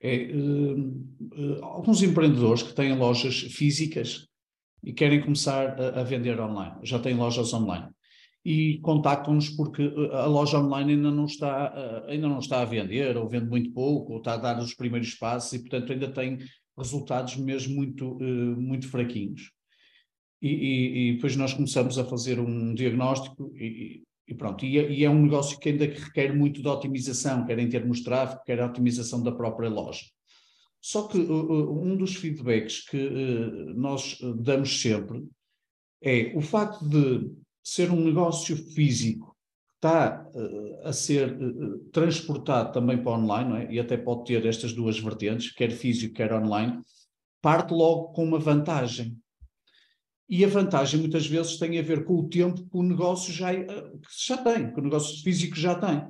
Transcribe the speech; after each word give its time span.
é 0.00 0.14
eh, 0.30 1.58
alguns 1.62 2.02
empreendedores 2.02 2.62
que 2.62 2.72
têm 2.74 2.96
lojas 2.96 3.40
físicas 3.40 4.26
e 4.82 4.92
querem 4.92 5.20
começar 5.20 5.80
a, 5.80 6.00
a 6.00 6.04
vender 6.04 6.40
online, 6.40 6.76
já 6.84 6.98
têm 6.98 7.14
lojas 7.14 7.52
online 7.52 7.88
e 8.44 8.78
contactam-nos 8.80 9.50
porque 9.50 9.82
eh, 9.82 10.14
a 10.16 10.26
loja 10.26 10.58
online 10.58 10.92
ainda 10.94 11.10
não 11.10 11.24
está 11.24 11.72
eh, 12.06 12.12
ainda 12.12 12.28
não 12.28 12.38
está 12.38 12.62
a 12.62 12.64
vender 12.64 13.16
ou 13.16 13.28
vende 13.28 13.46
muito 13.48 13.72
pouco 13.72 14.12
ou 14.12 14.18
está 14.18 14.34
a 14.34 14.36
dar 14.38 14.58
os 14.58 14.74
primeiros 14.74 15.14
passos 15.14 15.52
e 15.54 15.58
portanto 15.60 15.92
ainda 15.92 16.08
tem 16.10 16.38
resultados 16.76 17.36
mesmo 17.36 17.74
muito 17.74 18.16
muito 18.56 18.88
fraquinhos. 18.88 19.50
E, 20.40 20.48
e- 20.48 21.10
e 21.10 21.12
depois 21.14 21.34
nós 21.36 21.52
começamos 21.52 21.98
a 21.98 22.04
fazer 22.04 22.38
um 22.38 22.72
diagnóstico 22.74 23.50
e, 23.56 24.02
e 24.28 24.34
pronto, 24.34 24.64
e 24.64 24.78
é, 24.78 24.90
e 24.90 25.04
é 25.04 25.10
um 25.10 25.22
negócio 25.22 25.58
que 25.58 25.70
ainda 25.70 25.86
requer 25.86 26.36
muito 26.36 26.60
de 26.60 26.68
otimização, 26.68 27.46
quer 27.46 27.58
em 27.58 27.68
termos 27.68 27.98
de 27.98 28.04
tráfego, 28.04 28.42
quer 28.44 28.60
a 28.60 28.66
otimização 28.66 29.22
da 29.22 29.32
própria 29.32 29.70
loja. 29.70 30.04
Só 30.80 31.08
que 31.08 31.18
uh, 31.18 31.32
uh, 31.32 31.82
um 31.82 31.96
dos 31.96 32.14
feedbacks 32.14 32.86
que 32.88 32.96
uh, 32.96 33.74
nós 33.74 34.20
uh, 34.20 34.34
damos 34.34 34.80
sempre 34.80 35.26
é 36.02 36.32
o 36.36 36.40
facto 36.40 36.86
de 36.88 37.30
ser 37.62 37.90
um 37.90 38.00
negócio 38.00 38.56
físico 38.56 39.36
que 39.80 39.86
está 39.86 40.28
uh, 40.34 40.88
a 40.88 40.92
ser 40.92 41.32
uh, 41.32 41.78
transportado 41.90 42.72
também 42.72 43.02
para 43.02 43.12
online, 43.12 43.64
é? 43.64 43.72
e 43.72 43.80
até 43.80 43.96
pode 43.96 44.24
ter 44.24 44.44
estas 44.46 44.72
duas 44.72 44.98
vertentes, 44.98 45.52
quer 45.52 45.70
físico, 45.70 46.14
quer 46.14 46.32
online, 46.32 46.80
parte 47.40 47.72
logo 47.72 48.12
com 48.12 48.24
uma 48.24 48.38
vantagem. 48.38 49.16
E 50.28 50.44
a 50.44 50.48
vantagem 50.48 51.00
muitas 51.00 51.26
vezes 51.26 51.56
tem 51.56 51.78
a 51.78 51.82
ver 51.82 52.04
com 52.04 52.14
o 52.14 52.28
tempo 52.28 52.62
que 52.68 52.76
o 52.76 52.82
negócio 52.82 53.32
já, 53.32 53.52
eh, 53.52 53.92
já 54.26 54.36
tem, 54.36 54.72
que 54.72 54.78
o 54.78 54.82
negócio 54.82 55.22
físico 55.22 55.56
já 55.56 55.74
tem. 55.74 56.02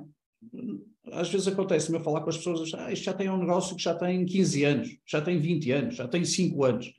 Às 1.13 1.29
vezes 1.29 1.47
acontece-me 1.47 1.97
a 1.97 2.01
falar 2.01 2.21
com 2.21 2.29
as 2.29 2.37
pessoas, 2.37 2.73
ah, 2.73 2.91
isto 2.91 3.05
já 3.05 3.13
tem 3.13 3.29
um 3.29 3.37
negócio 3.37 3.75
que 3.75 3.81
já 3.81 3.95
tem 3.95 4.25
15 4.25 4.63
anos, 4.65 4.97
já 5.05 5.21
tem 5.21 5.39
20 5.39 5.71
anos, 5.71 5.95
já 5.95 6.07
tem 6.07 6.25
5 6.25 6.63
anos. 6.65 6.93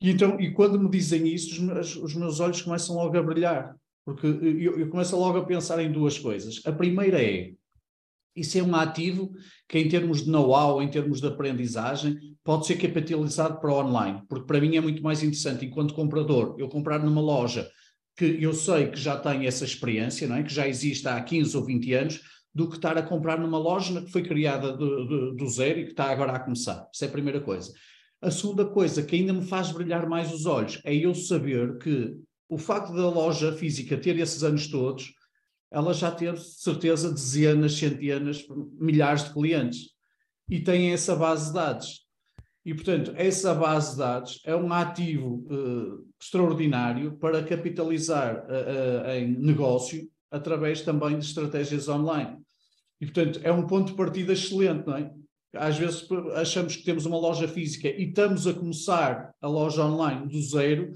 E, 0.00 0.10
então, 0.10 0.40
e 0.40 0.52
quando 0.52 0.80
me 0.80 0.88
dizem 0.88 1.26
isso, 1.26 1.52
os 1.52 1.58
meus, 1.58 1.96
os 1.96 2.14
meus 2.14 2.40
olhos 2.40 2.62
começam 2.62 2.94
logo 2.94 3.16
a 3.18 3.22
brilhar, 3.22 3.76
porque 4.04 4.26
eu, 4.26 4.78
eu 4.78 4.88
começo 4.88 5.16
logo 5.16 5.38
a 5.38 5.44
pensar 5.44 5.82
em 5.82 5.92
duas 5.92 6.18
coisas. 6.18 6.62
A 6.64 6.72
primeira 6.72 7.22
é, 7.22 7.52
isso 8.34 8.58
é 8.58 8.62
um 8.62 8.74
ativo 8.74 9.32
que 9.68 9.78
em 9.78 9.88
termos 9.88 10.24
de 10.24 10.30
know-how, 10.30 10.82
em 10.82 10.88
termos 10.88 11.20
de 11.20 11.26
aprendizagem, 11.26 12.18
pode 12.44 12.66
ser 12.66 12.76
capitalizado 12.76 13.60
para 13.60 13.74
online, 13.74 14.22
porque 14.28 14.46
para 14.46 14.60
mim 14.60 14.76
é 14.76 14.80
muito 14.80 15.02
mais 15.02 15.22
interessante, 15.22 15.66
enquanto 15.66 15.94
comprador, 15.94 16.56
eu 16.58 16.68
comprar 16.68 16.98
numa 16.98 17.20
loja 17.20 17.68
que 18.16 18.38
eu 18.40 18.52
sei 18.52 18.88
que 18.88 18.98
já 18.98 19.16
tem 19.16 19.46
essa 19.46 19.64
experiência, 19.64 20.28
não 20.28 20.36
é? 20.36 20.42
que 20.42 20.52
já 20.52 20.68
existe 20.68 21.06
há 21.08 21.20
15 21.20 21.56
ou 21.56 21.64
20 21.64 21.94
anos, 21.94 22.20
do 22.54 22.68
que 22.68 22.76
estar 22.76 22.98
a 22.98 23.02
comprar 23.02 23.38
numa 23.38 23.58
loja 23.58 24.02
que 24.02 24.10
foi 24.10 24.22
criada 24.22 24.72
do, 24.72 25.06
do, 25.06 25.34
do 25.36 25.48
zero 25.48 25.80
e 25.80 25.84
que 25.84 25.92
está 25.92 26.10
agora 26.10 26.32
a 26.32 26.40
começar. 26.40 26.88
Isso 26.92 27.04
é 27.04 27.08
a 27.08 27.10
primeira 27.10 27.40
coisa. 27.40 27.72
A 28.20 28.30
segunda 28.30 28.66
coisa 28.66 29.02
que 29.02 29.16
ainda 29.16 29.32
me 29.32 29.46
faz 29.46 29.70
brilhar 29.70 30.08
mais 30.08 30.32
os 30.32 30.44
olhos 30.46 30.80
é 30.84 30.94
eu 30.94 31.14
saber 31.14 31.78
que 31.78 32.14
o 32.48 32.58
facto 32.58 32.92
da 32.92 33.08
loja 33.08 33.52
física 33.52 33.96
ter 33.96 34.18
esses 34.18 34.42
anos 34.42 34.66
todos, 34.66 35.14
ela 35.70 35.94
já 35.94 36.10
teve 36.10 36.38
certeza 36.38 37.12
dezenas, 37.12 37.74
centenas, 37.74 38.44
milhares 38.78 39.24
de 39.24 39.32
clientes 39.32 39.90
e 40.48 40.60
tem 40.60 40.92
essa 40.92 41.14
base 41.14 41.48
de 41.48 41.54
dados. 41.54 42.06
E, 42.64 42.74
portanto, 42.74 43.12
essa 43.16 43.54
base 43.54 43.92
de 43.92 43.98
dados 43.98 44.42
é 44.44 44.54
um 44.54 44.72
ativo 44.72 45.46
uh, 45.50 46.06
extraordinário 46.20 47.16
para 47.18 47.42
capitalizar 47.42 48.44
uh, 48.44 49.06
uh, 49.06 49.10
em 49.12 49.28
negócio 49.38 50.06
através 50.30 50.82
também 50.82 51.18
de 51.18 51.24
estratégias 51.24 51.88
online. 51.88 52.36
E, 53.00 53.06
portanto, 53.06 53.40
é 53.42 53.50
um 53.50 53.66
ponto 53.66 53.92
de 53.92 53.96
partida 53.96 54.32
excelente, 54.32 54.86
não 54.86 54.96
é? 54.96 55.10
Às 55.54 55.78
vezes 55.78 56.06
achamos 56.36 56.76
que 56.76 56.84
temos 56.84 57.06
uma 57.06 57.18
loja 57.18 57.48
física 57.48 57.88
e 57.88 58.08
estamos 58.08 58.46
a 58.46 58.54
começar 58.54 59.34
a 59.40 59.48
loja 59.48 59.84
online 59.84 60.28
do 60.28 60.40
zero. 60.40 60.92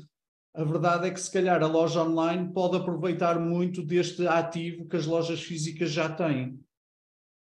A 0.54 0.62
verdade 0.62 1.08
é 1.08 1.10
que, 1.10 1.20
se 1.20 1.32
calhar, 1.32 1.60
a 1.60 1.66
loja 1.66 2.02
online 2.02 2.52
pode 2.52 2.76
aproveitar 2.76 3.40
muito 3.40 3.82
deste 3.82 4.26
ativo 4.26 4.88
que 4.88 4.96
as 4.96 5.04
lojas 5.04 5.42
físicas 5.42 5.90
já 5.90 6.08
têm. 6.08 6.60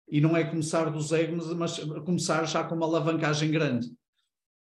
E 0.10 0.20
não 0.20 0.36
é 0.36 0.44
começar 0.44 0.90
do 0.90 1.00
zero, 1.02 1.38
mas, 1.56 1.80
começar 2.06 2.44
já 2.46 2.66
com 2.66 2.76
uma 2.76 2.86
alavancagem 2.86 3.50
grande. 3.50 3.90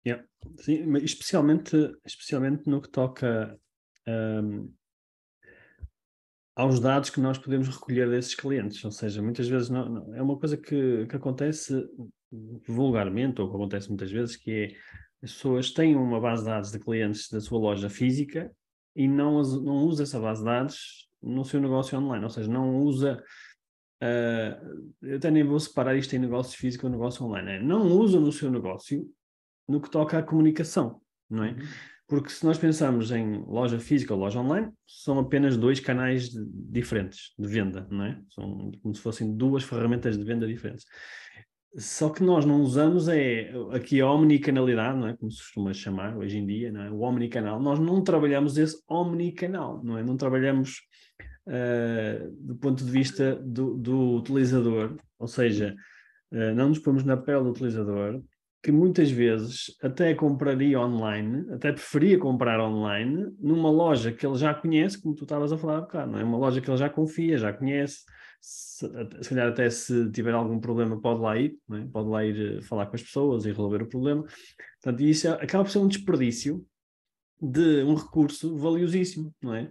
Yeah. 0.06 0.24
Sim, 0.58 0.96
especialmente, 0.98 1.76
especialmente 2.06 2.70
no 2.70 2.80
que 2.80 2.90
toca 2.90 3.60
um, 4.08 4.72
aos 6.56 6.80
dados 6.80 7.10
que 7.10 7.20
nós 7.20 7.40
podemos 7.40 7.68
recolher 7.68 8.10
desses 8.10 8.36
clientes. 8.36 8.84
Ou 8.86 8.92
seja, 8.92 9.22
muitas 9.24 9.48
vezes 9.48 9.70
não, 9.70 9.90
não, 9.90 10.16
é 10.16 10.22
uma 10.22 10.38
coisa 10.38 10.56
que, 10.56 11.08
que 11.08 11.16
acontece 11.16 11.84
vulgarmente, 12.68 13.42
ou 13.42 13.50
que 13.50 13.56
acontece 13.56 13.90
muitas 13.90 14.12
vezes, 14.12 14.36
que 14.36 14.52
é 14.52 14.76
as 15.26 15.34
pessoas 15.34 15.72
têm 15.72 15.96
uma 15.96 16.22
base 16.22 16.44
de 16.44 16.50
dados 16.50 16.72
de 16.72 16.80
clientes 16.80 17.30
da 17.32 17.42
sua 17.42 17.58
loja 17.58 17.90
física 17.90 18.52
e 18.96 19.08
não, 19.08 19.42
não 19.42 19.78
usa 19.86 20.04
essa 20.04 20.20
base 20.20 20.42
de 20.42 20.46
dados 20.46 21.10
no 21.22 21.44
seu 21.44 21.60
negócio 21.60 21.98
online, 21.98 22.24
ou 22.24 22.30
seja, 22.30 22.48
não 22.48 22.78
usa. 22.78 23.24
Uh, 24.04 24.94
eu 25.02 25.18
até 25.18 25.32
nem 25.32 25.44
vou 25.44 25.60
separar 25.60 25.96
isto 25.96 26.16
em 26.16 26.20
negócio 26.20 26.56
físico 26.56 26.86
ou 26.86 26.92
negócio 26.92 27.26
online. 27.26 27.48
Né? 27.48 27.60
Não 27.60 27.88
usa 27.88 28.20
no 28.20 28.32
seu 28.32 28.52
negócio 28.52 29.10
no 29.68 29.82
que 29.82 29.90
toca 29.90 30.20
à 30.20 30.24
comunicação, 30.24 31.02
não 31.28 31.44
é? 31.44 31.52
Uhum. 31.52 31.58
Porque 32.08 32.30
se 32.30 32.46
nós 32.46 32.60
pensarmos 32.60 33.10
em 33.10 33.44
loja 33.48 33.80
física 33.80 34.14
ou 34.14 34.20
loja 34.20 34.40
online, 34.40 34.72
são 34.86 35.18
apenas 35.18 35.58
dois 35.58 35.80
canais 35.80 36.30
de, 36.30 36.46
diferentes 36.46 37.34
de 37.40 37.48
venda, 37.48 37.88
não 37.90 38.06
é? 38.06 38.22
São 38.30 38.72
como 38.84 38.94
se 38.94 39.02
fossem 39.02 39.36
duas 39.36 39.64
ferramentas 39.64 40.16
de 40.16 40.24
venda 40.24 40.46
diferentes. 40.46 40.86
Só 41.78 42.10
que 42.10 42.24
nós 42.24 42.46
não 42.46 42.62
usamos 42.62 43.10
é 43.10 43.52
aqui 43.72 44.00
a 44.00 44.10
omnicanalidade, 44.10 44.98
não 44.98 45.08
é? 45.08 45.18
Como 45.18 45.30
se 45.30 45.40
costuma 45.40 45.74
chamar 45.74 46.18
hoje 46.18 46.38
em 46.38 46.46
dia, 46.46 46.72
não 46.72 46.82
é? 46.82 46.90
O 46.90 47.02
omnicanal. 47.02 47.62
Nós 47.62 47.80
não 47.80 48.02
trabalhamos 48.02 48.58
esse 48.58 48.82
omnicanal, 48.88 49.84
não 49.84 49.98
é? 49.98 50.04
Não 50.04 50.16
trabalhamos 50.16 50.82
uh, 51.48 52.32
do 52.40 52.56
ponto 52.56 52.84
de 52.84 52.90
vista 52.90 53.36
do, 53.36 53.76
do 53.76 54.16
utilizador, 54.16 54.96
ou 55.20 55.28
seja, 55.28 55.76
uh, 56.32 56.56
não 56.56 56.70
nos 56.70 56.80
pomos 56.80 57.04
na 57.04 57.18
pele 57.18 57.44
do 57.44 57.50
utilizador, 57.50 58.22
que 58.66 58.72
muitas 58.72 59.12
vezes 59.12 59.76
até 59.80 60.16
compraria 60.16 60.80
online, 60.80 61.46
até 61.54 61.72
preferia 61.72 62.18
comprar 62.18 62.60
online 62.60 63.32
numa 63.40 63.70
loja 63.70 64.12
que 64.12 64.26
ele 64.26 64.38
já 64.38 64.56
conhece, 64.56 65.00
como 65.00 65.14
tu 65.14 65.22
estavas 65.22 65.54
a 65.54 65.58
falar 65.58 65.82
bocado, 65.82 66.12
não 66.12 66.18
é? 66.18 66.24
Uma 66.24 66.40
loja 66.40 66.60
que 66.60 66.68
ele 66.68 66.78
já 66.78 66.90
confia, 66.90 67.38
já 67.38 67.54
conhece, 67.54 68.00
se, 68.42 68.88
se 69.22 69.30
calhar 69.30 69.50
até 69.50 69.70
se 69.70 70.10
tiver 70.10 70.34
algum 70.34 70.60
problema 70.60 71.00
pode 71.00 71.22
lá 71.22 71.38
ir, 71.38 71.56
é? 71.74 71.86
pode 71.94 72.10
lá 72.10 72.26
ir 72.26 72.64
falar 72.64 72.88
com 72.88 72.96
as 72.96 73.04
pessoas 73.04 73.46
e 73.46 73.50
resolver 73.50 73.84
o 73.84 73.88
problema. 73.88 74.24
Portanto, 74.82 75.04
isso 75.04 75.30
acaba 75.30 75.64
por 75.64 75.70
ser 75.70 75.78
um 75.78 75.88
desperdício 75.88 76.66
de 77.42 77.84
um 77.84 77.96
recurso 77.96 78.56
valiosíssimo, 78.58 79.34
não 79.42 79.54
é? 79.54 79.70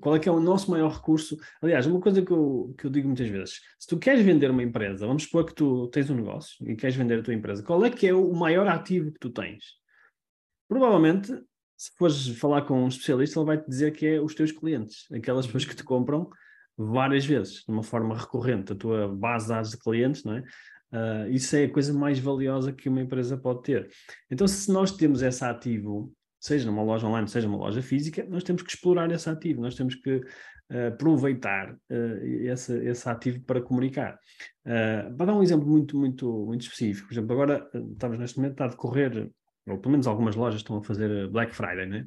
Qual 0.00 0.14
é 0.14 0.18
que 0.18 0.28
é 0.28 0.32
o 0.32 0.40
nosso 0.40 0.70
maior 0.70 0.92
recurso? 0.92 1.36
Aliás, 1.60 1.86
uma 1.86 2.00
coisa 2.00 2.22
que 2.22 2.30
eu, 2.30 2.74
que 2.78 2.84
eu 2.86 2.90
digo 2.90 3.08
muitas 3.08 3.28
vezes, 3.28 3.60
se 3.78 3.88
tu 3.88 3.98
queres 3.98 4.24
vender 4.24 4.50
uma 4.50 4.62
empresa, 4.62 5.06
vamos 5.06 5.24
supor 5.24 5.44
que 5.46 5.54
tu 5.54 5.88
tens 5.88 6.08
um 6.10 6.14
negócio 6.14 6.68
e 6.68 6.76
queres 6.76 6.94
vender 6.94 7.18
a 7.18 7.22
tua 7.22 7.34
empresa, 7.34 7.62
qual 7.62 7.84
é 7.84 7.90
que 7.90 8.06
é 8.06 8.14
o 8.14 8.32
maior 8.34 8.68
ativo 8.68 9.10
que 9.10 9.18
tu 9.18 9.30
tens? 9.30 9.64
Provavelmente, 10.68 11.32
se 11.76 11.90
fores 11.96 12.28
falar 12.38 12.62
com 12.62 12.84
um 12.84 12.88
especialista, 12.88 13.40
ele 13.40 13.46
vai-te 13.46 13.68
dizer 13.68 13.92
que 13.92 14.06
é 14.06 14.20
os 14.20 14.34
teus 14.34 14.52
clientes, 14.52 15.06
aquelas 15.12 15.46
pessoas 15.46 15.64
que 15.64 15.74
te 15.74 15.82
compram 15.82 16.28
várias 16.76 17.24
vezes, 17.24 17.64
de 17.64 17.72
uma 17.72 17.82
forma 17.82 18.16
recorrente, 18.16 18.72
a 18.72 18.76
tua 18.76 19.08
base 19.08 19.46
de 19.46 19.52
dados 19.52 19.70
de 19.70 19.78
clientes, 19.78 20.24
não 20.24 20.34
é? 20.34 20.44
Uh, 20.92 21.30
isso 21.30 21.54
é 21.54 21.64
a 21.64 21.70
coisa 21.70 21.92
mais 21.94 22.18
valiosa 22.18 22.72
que 22.72 22.88
uma 22.88 23.00
empresa 23.00 23.36
pode 23.36 23.62
ter. 23.62 23.88
Então, 24.30 24.46
se 24.46 24.70
nós 24.72 24.92
temos 24.92 25.22
esse 25.22 25.44
ativo, 25.44 26.12
seja 26.40 26.66
numa 26.66 26.82
loja 26.82 27.06
online, 27.06 27.28
seja 27.28 27.46
numa 27.46 27.58
loja 27.58 27.82
física, 27.82 28.26
nós 28.28 28.42
temos 28.42 28.62
que 28.62 28.70
explorar 28.70 29.10
esse 29.12 29.28
ativo, 29.28 29.60
nós 29.60 29.74
temos 29.74 29.94
que 29.94 30.16
uh, 30.16 30.88
aproveitar 30.88 31.74
uh, 31.74 32.24
esse, 32.24 32.74
esse 32.86 33.08
ativo 33.08 33.44
para 33.44 33.60
comunicar. 33.60 34.18
Uh, 34.64 35.14
para 35.16 35.26
dar 35.26 35.34
um 35.34 35.42
exemplo 35.42 35.68
muito, 35.68 35.98
muito, 35.98 36.46
muito 36.46 36.62
específico, 36.62 37.08
por 37.08 37.14
exemplo, 37.14 37.32
agora 37.32 37.70
estamos 37.92 38.18
neste 38.18 38.38
momento 38.38 38.52
está 38.52 38.64
a 38.64 38.68
decorrer, 38.68 39.30
ou 39.68 39.78
pelo 39.78 39.92
menos 39.92 40.06
algumas 40.06 40.34
lojas 40.34 40.60
estão 40.60 40.78
a 40.78 40.82
fazer 40.82 41.28
Black 41.28 41.54
Friday, 41.54 41.86
né? 41.86 42.06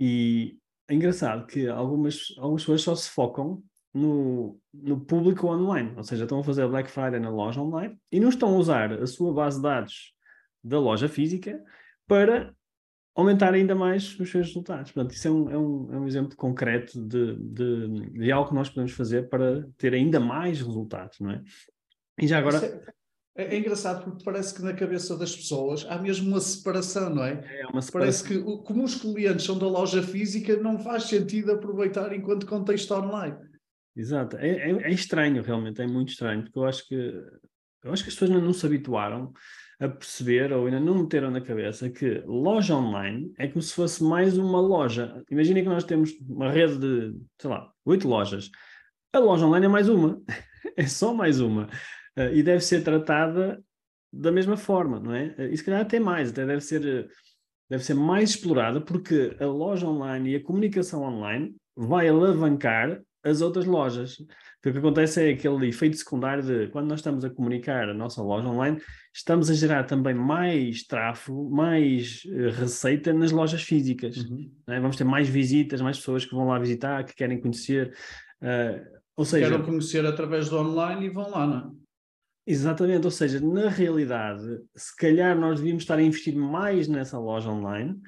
E 0.00 0.56
é 0.88 0.94
engraçado 0.94 1.46
que 1.46 1.68
algumas, 1.68 2.34
algumas 2.38 2.62
pessoas 2.62 2.82
só 2.82 2.94
se 2.96 3.10
focam 3.10 3.62
no, 3.92 4.58
no 4.72 5.00
público 5.00 5.46
online, 5.48 5.92
ou 5.96 6.02
seja, 6.02 6.24
estão 6.24 6.40
a 6.40 6.44
fazer 6.44 6.66
Black 6.66 6.90
Friday 6.90 7.20
na 7.20 7.28
loja 7.28 7.60
online 7.60 7.98
e 8.10 8.18
não 8.18 8.30
estão 8.30 8.54
a 8.54 8.56
usar 8.56 8.92
a 8.92 9.06
sua 9.06 9.34
base 9.34 9.58
de 9.58 9.62
dados 9.62 10.14
da 10.64 10.78
loja 10.78 11.08
física 11.08 11.62
para 12.06 12.54
aumentar 13.20 13.54
ainda 13.54 13.74
mais 13.74 14.18
os 14.18 14.30
seus 14.30 14.48
resultados. 14.48 14.92
Portanto, 14.92 15.14
isso 15.14 15.28
é 15.28 15.30
um, 15.30 15.50
é 15.50 15.58
um, 15.58 15.94
é 15.94 15.98
um 15.98 16.06
exemplo 16.06 16.36
concreto 16.36 17.00
de, 17.06 17.36
de, 17.36 18.10
de, 18.10 18.32
algo 18.32 18.48
que 18.48 18.54
nós 18.54 18.68
podemos 18.68 18.92
fazer 18.92 19.28
para 19.28 19.66
ter 19.78 19.94
ainda 19.94 20.18
mais 20.18 20.60
resultados, 20.60 21.18
não 21.20 21.30
é? 21.30 21.42
E 22.20 22.26
já 22.26 22.38
agora... 22.38 22.58
É, 23.36 23.54
é, 23.54 23.58
engraçado 23.58 24.04
porque 24.04 24.24
parece 24.24 24.54
que 24.54 24.62
na 24.62 24.74
cabeça 24.74 25.16
das 25.16 25.34
pessoas 25.34 25.86
há 25.88 25.98
mesmo 25.98 26.28
uma 26.28 26.40
separação, 26.40 27.14
não 27.14 27.24
é? 27.24 27.42
É 27.60 27.66
uma 27.66 27.80
separação. 27.80 27.90
Parece 27.92 28.24
que, 28.24 28.64
como 28.64 28.84
os 28.84 28.96
clientes 28.96 29.44
são 29.44 29.58
da 29.58 29.66
loja 29.66 30.02
física, 30.02 30.56
não 30.56 30.78
faz 30.78 31.04
sentido 31.04 31.52
aproveitar 31.52 32.12
enquanto 32.12 32.46
contexto 32.46 32.92
online. 32.92 33.36
Exato. 33.96 34.36
É, 34.36 34.70
é, 34.70 34.70
é 34.70 34.90
estranho, 34.90 35.42
realmente, 35.42 35.80
é 35.80 35.86
muito 35.86 36.10
estranho, 36.10 36.42
porque 36.42 36.58
eu 36.58 36.64
acho 36.64 36.86
que 36.86 36.94
eu 37.82 37.92
acho 37.92 38.02
que 38.02 38.10
as 38.10 38.14
pessoas 38.14 38.30
ainda 38.30 38.44
não 38.44 38.52
se 38.52 38.66
habituaram 38.66 39.32
a 39.80 39.88
perceber 39.88 40.52
ou 40.52 40.66
ainda 40.66 40.78
não 40.78 41.02
meteram 41.02 41.30
na 41.30 41.40
cabeça 41.40 41.88
que 41.88 42.22
loja 42.26 42.76
online 42.76 43.32
é 43.38 43.48
como 43.48 43.62
se 43.62 43.72
fosse 43.72 44.04
mais 44.04 44.36
uma 44.36 44.60
loja. 44.60 45.24
Imaginem 45.30 45.62
que 45.62 45.68
nós 45.70 45.84
temos 45.84 46.12
uma 46.28 46.50
rede 46.50 46.78
de, 46.78 47.18
sei 47.40 47.50
lá, 47.50 47.72
oito 47.86 48.06
lojas. 48.06 48.50
A 49.10 49.18
loja 49.18 49.46
online 49.46 49.64
é 49.64 49.68
mais 49.70 49.88
uma. 49.88 50.20
é 50.76 50.86
só 50.86 51.14
mais 51.14 51.40
uma. 51.40 51.64
Uh, 52.16 52.34
e 52.34 52.42
deve 52.42 52.60
ser 52.60 52.84
tratada 52.84 53.62
da 54.12 54.30
mesma 54.30 54.56
forma, 54.56 55.00
não 55.00 55.14
é? 55.14 55.34
Uh, 55.38 55.42
e 55.44 55.56
se 55.56 55.64
calhar 55.64 55.80
até 55.80 55.98
mais, 55.98 56.30
até 56.30 56.44
deve 56.44 56.60
ser, 56.60 57.10
deve 57.68 57.82
ser 57.82 57.94
mais 57.94 58.30
explorada 58.30 58.82
porque 58.82 59.34
a 59.40 59.46
loja 59.46 59.86
online 59.86 60.32
e 60.32 60.36
a 60.36 60.44
comunicação 60.44 61.02
online 61.02 61.56
vai 61.74 62.06
alavancar 62.06 63.00
as 63.24 63.40
outras 63.40 63.64
lojas. 63.64 64.16
Porque 64.60 64.70
o 64.70 64.72
que 64.72 64.78
acontece 64.78 65.28
é 65.28 65.32
aquele 65.32 65.68
efeito 65.68 65.96
secundário 65.96 66.42
de 66.42 66.68
quando 66.68 66.88
nós 66.88 67.00
estamos 67.00 67.24
a 67.24 67.30
comunicar 67.30 67.88
a 67.88 67.94
nossa 67.94 68.22
loja 68.22 68.48
online, 68.48 68.80
estamos 69.14 69.50
a 69.50 69.54
gerar 69.54 69.84
também 69.84 70.14
mais 70.14 70.82
tráfego, 70.84 71.50
mais 71.50 72.22
uh, 72.26 72.50
receita 72.60 73.12
nas 73.12 73.30
lojas 73.30 73.62
físicas. 73.62 74.16
Uhum. 74.16 74.50
Né? 74.66 74.80
Vamos 74.80 74.96
ter 74.96 75.04
mais 75.04 75.28
visitas, 75.28 75.80
mais 75.80 75.98
pessoas 75.98 76.24
que 76.24 76.34
vão 76.34 76.48
lá 76.48 76.58
visitar, 76.58 77.04
que 77.04 77.14
querem 77.14 77.40
conhecer. 77.40 77.94
Uh, 78.42 79.00
ou 79.16 79.24
seja, 79.24 79.48
querem 79.48 79.64
conhecer 79.64 80.04
através 80.06 80.48
do 80.48 80.58
online 80.58 81.06
e 81.06 81.10
vão 81.10 81.30
lá, 81.30 81.46
não 81.46 81.58
é? 81.58 81.80
Exatamente, 82.46 83.04
ou 83.04 83.10
seja, 83.10 83.38
na 83.38 83.68
realidade, 83.68 84.60
se 84.74 84.96
calhar 84.96 85.38
nós 85.38 85.58
devíamos 85.58 85.84
estar 85.84 85.98
a 85.98 86.02
investir 86.02 86.34
mais 86.34 86.88
nessa 86.88 87.18
loja 87.18 87.50
online, 87.50 88.00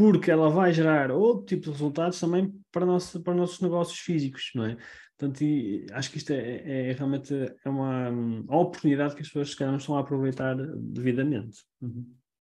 porque 0.00 0.30
ela 0.30 0.48
vai 0.48 0.72
gerar 0.72 1.10
outro 1.10 1.44
tipo 1.44 1.64
de 1.64 1.72
resultados 1.72 2.18
também 2.18 2.50
para, 2.72 2.86
nosso, 2.86 3.20
para 3.22 3.34
nossos 3.34 3.60
negócios 3.60 3.98
físicos, 3.98 4.50
não 4.54 4.64
é? 4.64 4.78
Portanto, 5.18 5.44
acho 5.92 6.10
que 6.10 6.16
isto 6.16 6.32
é, 6.32 6.38
é, 6.38 6.88
é 6.88 6.92
realmente 6.92 7.34
é 7.34 7.68
uma, 7.68 8.08
uma, 8.08 8.56
oportunidade 8.56 9.14
que 9.14 9.20
as 9.20 9.28
pessoas 9.28 9.50
se 9.50 9.56
calhar 9.56 9.70
não 9.70 9.78
estão 9.78 9.98
a 9.98 10.00
aproveitar 10.00 10.56
devidamente. 10.56 11.58
Uhum. 11.82 12.06